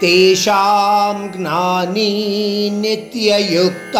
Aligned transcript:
తేషాం 0.00 1.18
జ్ఞానీ 1.34 2.10
నిత్యయుక్త 2.80 3.96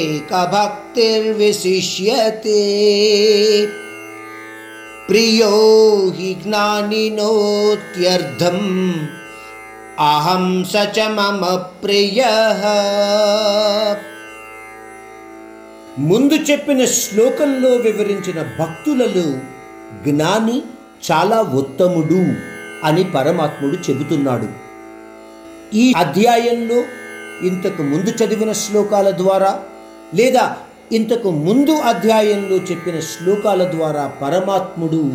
ఏకభక్తిర్విశిష్యతే 0.00 2.60
ప్రియో 5.08 5.54
హి 6.18 6.30
జ్ఞానినోత్యర్థం 6.42 8.60
అహం 10.08 10.44
స 10.72 10.74
చ 10.96 10.98
మమ 11.16 11.42
ప్రియ 11.82 12.20
ముందు 16.10 16.36
చెప్పిన 16.50 16.80
శ్లోకంలో 16.98 17.72
వివరించిన 17.86 18.38
భక్తులలో 18.60 19.26
జ్ఞాని 20.06 20.56
చాలా 21.08 21.40
ఉత్తముడు. 21.60 22.22
అని 22.84 23.04
పరమాత్ముడు 23.04 23.76
చెబుతున్నాడు. 23.76 24.48
ఈ 25.76 25.92
అధ్యాయంలో 25.96 26.82
ఇంతకు 27.46 27.82
ముందు 27.82 28.24
చదివిన 28.24 28.52
శ్లోకాల 28.52 29.10
ద్వారా 29.10 29.60
లేదా 30.14 30.56
ఇంతకు 30.92 31.30
ముందు 31.30 31.70
అధ్యాయంలో 31.70 32.56
చెప్పిన 32.56 33.00
శ్లోకాల 33.00 33.64
ద్వారా 33.64 34.06
పరమాత్ముడు 34.22 35.12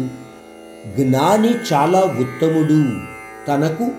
జ్ఞాని 0.98 1.54
చాలా 1.74 2.00
ఉత్తముడు 2.00 2.80
తనకు 3.48 3.92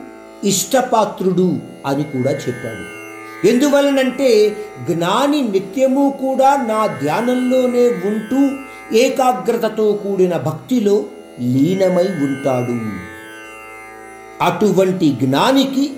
ఇష్టపాత్రుడు 0.45 1.59
అని 1.87 2.05
కూడా 2.05 2.31
చెప్పాడు. 2.31 2.97
ఎందువలనంటే 3.47 4.57
జ్ఞాని 4.91 5.43
నిత్యము 5.43 6.19
కూడా 6.21 6.57
నా 6.57 6.87
ధ్యానంలోనే 6.87 7.89
ఉంటూ 7.89 8.41
ఏకాగ్రతతో 8.97 9.93
కూడిన 9.93 10.37
భక్తిలో 10.37 11.05
లీనమై 11.41 12.09
ఉంటాడు. 12.25 13.16
అటువంటి 14.43 15.13
జ్ఞానికి 15.13 15.93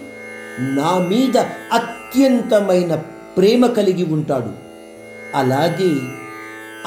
నా 0.60 0.98
మీద 0.98 1.38
అత్యంతమైన 1.72 2.94
ప్రేమ 3.36 3.66
కలిగి 3.66 4.04
ఉంటాడు. 4.04 4.52
అలాగే 5.34 6.00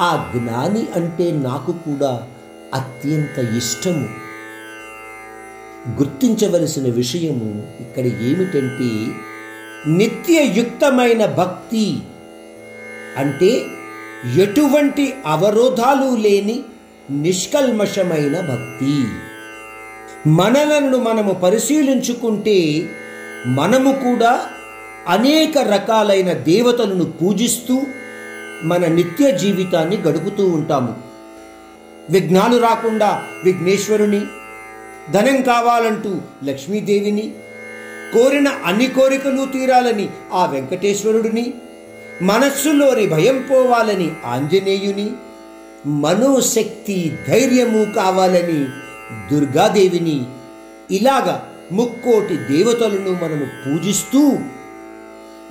ఆ 0.00 0.30
జ్ఞాని 0.36 0.86
అంటే 0.96 1.32
నాకు 1.32 1.72
కూడా 1.72 2.26
అత్యంత 2.74 3.38
ఇష్టము. 3.38 4.08
గుర్తించవలసిన 5.98 6.92
విషయము 6.92 7.66
ఇక్కడ 7.80 8.04
ఏమిటంటే 8.04 9.12
నిత్యయుక్తమైన 9.92 11.26
భక్తి 11.26 11.98
అంటే 13.16 13.64
ఎటువంటి 14.36 15.14
అవరోధాలు 15.26 16.16
లేని 16.16 16.62
నిష్కల్మషమైన 17.10 18.40
భక్తి. 18.40 19.04
మనలను 20.26 20.98
మనము 20.98 21.32
పరిశీలించుకుంటే 21.32 22.88
మనము 23.46 23.92
కూడా 23.92 24.46
అనేక 25.08 25.58
రకాలైన 25.58 26.32
దేవతలను 26.32 27.04
పూజిస్తూ 27.04 27.82
మన 28.62 28.86
నిత్య 28.86 29.30
జీవితాన్ని 29.30 29.96
గడుపుతూ 29.96 30.46
ఉంటాము. 30.46 30.96
విఘ్నాలు 32.10 32.56
రాకుండా 32.56 33.22
విఘ్నేశ్వరుని 33.44 34.20
ధనం 35.12 35.42
కావాలంటూ 35.42 36.20
లక్ష్మీదేవిని 36.44 37.32
కోరిన 38.14 38.48
అన్ని 38.64 38.86
కోరికలు 38.86 39.44
తీరాలని 39.44 40.08
ఆ 40.32 40.46
వెంకటేశ్వరుడిని 40.46 41.54
మనస్సులోని 42.22 43.06
భయం 43.06 43.46
పోవాలని 43.50 44.10
ఆంజనేయుని 44.26 45.10
మనోశక్తి 45.86 47.18
ధైర్యము 47.28 47.84
కావాలని 47.94 48.91
దుర్గాదేవిని 49.32 50.26
ఇలాగా 50.90 51.48
ముక్కోటి 51.72 52.36
దేవతలను 52.36 53.12
మనము 53.22 53.46
పూజిస్తూ 53.62 54.38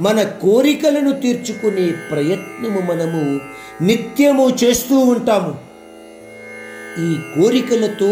మన 0.01 0.23
కోరికలను 0.23 1.11
తీర్చుకునే 1.11 1.93
ప్రయత్నము 2.11 2.79
మనము 2.91 3.39
నిత్యము 3.83 4.57
చేస్తూ 4.63 4.99
ఉంటాము. 4.99 5.55
ఈ 6.99 7.15
కోరికలతో 7.35 8.11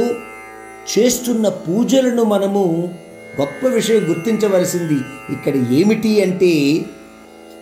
చేస్తున్న 0.91 1.47
పూజలను 1.47 2.23
మనము 2.23 2.93
గొప్ప 3.39 3.67
విషయం 3.67 4.03
గుర్తించవలసింది 4.09 4.97
ఇక్కడ 5.31 5.55
ఏమిటి 5.71 6.23
అంటే 6.23 6.85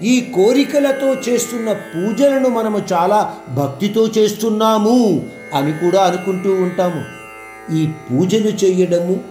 ఈ 0.03 0.21
కోరికలతో 0.21 1.13
చేస్తున్న 1.13 1.71
పూజలను 1.71 2.49
మనము 2.49 2.81
చాలా 2.93 3.35
భక్తితో 3.49 4.07
చేస్తున్నాము 4.17 5.23
అని 5.53 5.71
కూడా 5.71 6.01
అనుకుంటూ 6.03 6.49
ఉంటాము. 6.55 7.16
ఈ 7.73 7.87
పూజలు 7.87 8.49
చేయడము 8.49 9.23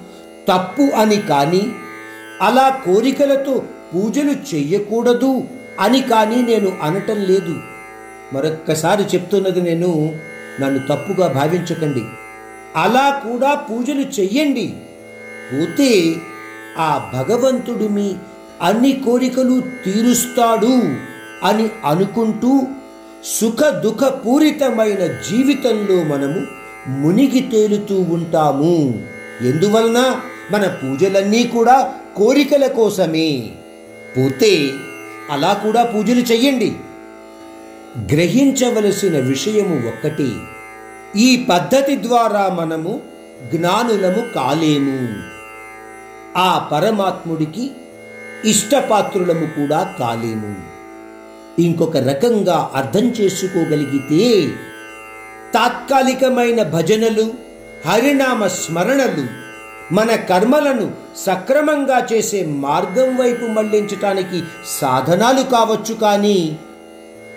తప్పు 0.48 0.82
అని 0.82 1.16
కానీ 1.16 1.62
అలా 2.42 2.68
కోరికలతో 2.68 3.62
పూజలు 3.94 4.54
చెయ్యకూడదు 4.54 5.44
అని 5.80 6.00
కానీ 6.00 6.36
నేను 6.36 6.72
అనటం 6.82 7.16
లేదు. 7.16 7.54
మరొక్కసారి 8.32 9.02
చెప్తున్నది 9.02 9.60
నేను 9.60 10.14
నన్ను 10.60 10.78
తప్పుగా 10.78 11.28
భావించకండి. 11.28 12.02
అలా 12.76 13.22
కూడా 13.28 13.54
పూజలు 13.54 14.00
చెయ్యండి. 14.00 14.74
పోతే 15.52 16.16
ఆ 16.78 17.10
భగవంతుడు 17.14 17.88
మీ 17.88 18.14
అన్ని 18.62 18.92
కోరికలు 18.92 19.62
తీరుస్తాడు 19.84 20.82
అని 21.46 21.70
అనుకుంటూ 21.84 22.60
సుఖ 23.40 23.68
దుఃఖ 23.68 24.04
పూరితమైన 24.04 25.06
జీవితంలో 25.06 26.04
మనము 26.04 26.65
మునిగి 26.88 27.40
తేలుతూ 27.40 28.00
ఉంటాము. 28.00 29.02
ఎందువలన? 29.40 30.20
మన 30.50 30.66
పూజలన్నీ 30.66 31.44
కూడా 31.44 31.94
కోరికల 32.16 32.66
కోసమే. 32.66 33.50
పోతే 34.18 34.70
అలా 35.30 35.52
కూడా 35.52 35.84
పూజలు 35.84 36.20
చెయ్యండి. 36.20 36.76
గ్రహించవలసిన 38.12 39.18
విషయము 39.18 39.88
ఒక్కటి. 39.88 40.32
ఈ 41.16 41.46
పద్ధతి 41.50 41.96
ద్వారా 41.96 42.48
మనము 42.48 43.00
జ్ఞానులము 43.54 44.34
కాలేము. 44.34 45.08
ఆ 46.36 46.68
పరమాత్ముడికి 46.72 47.70
ఇష్టపాత్రులము 48.44 49.46
కూడా 49.46 49.94
కాలేము. 49.98 50.56
ఇంకొక 51.58 51.96
రకంగా 51.96 52.70
అర్థం 52.74 53.08
చేసుకోగలిగితే 53.08 54.50
తాత్కాలికమైన 55.54 56.62
భజనలు 56.62 57.34
హరినామ 57.86 58.46
స్మరణలు 58.46 59.24
మన 59.92 60.14
కర్మలను 60.16 60.90
సక్రమంగా 61.16 62.06
చేసే 62.12 62.46
మార్గం 62.46 63.16
వైపు 63.16 63.44
మళ్ళించటానికి 63.46 64.42
సాధనాలు 64.80 65.42
కావచ్చు 65.42 65.94
కానీ 65.94 66.58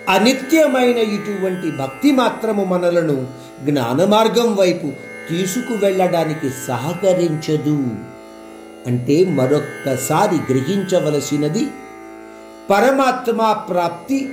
అనిత్యమైన 0.08 0.98
ఇటువంటి 0.98 1.70
భక్తి 1.70 2.10
మాత్రము 2.10 2.64
మనలను 2.64 3.26
జ్ఞాన 3.64 4.04
మార్గం 4.04 4.54
వైపు 4.54 4.86
తీసుకువెళ్ళడానికి 5.28 6.50
సహకరించదు. 6.66 7.78
అంటే 8.86 9.24
మరొక్కసారి 9.24 10.36
గ్రహించవలసినది 10.52 11.66
పరమాత్మ 12.70 13.52
ప్రాప్తి 13.52 14.28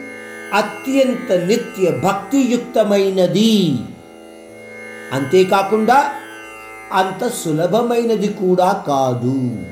అత్యంత 0.53 1.31
నిత్య 1.31 1.91
భక్తియుక్తమైనది. 1.91 3.79
అంతేకాకుండా 5.13 6.11
అంత 6.93 7.27
సులభమైనది 7.27 8.27
కూడా 8.27 8.83
కాదు. 8.87 9.65